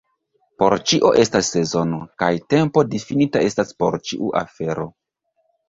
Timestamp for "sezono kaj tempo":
1.57-2.85